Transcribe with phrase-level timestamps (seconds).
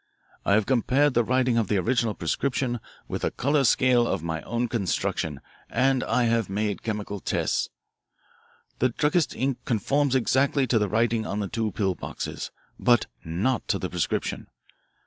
[0.43, 4.41] I have compared the writing of the original prescription with a colour scale of my
[4.41, 7.69] own construction, and I have made chemical tests.
[8.79, 13.67] The druggist's ink conforms exactly to the writing on the two pill boxes, but not
[13.67, 14.47] to the prescription.